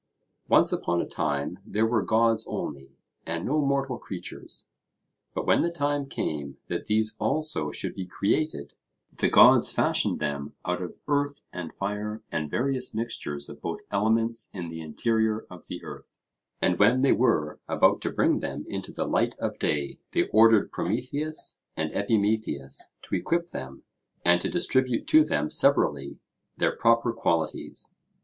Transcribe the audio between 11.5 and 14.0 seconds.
and fire and various mixtures of both